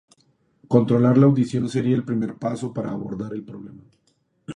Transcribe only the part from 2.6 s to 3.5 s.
para abordar el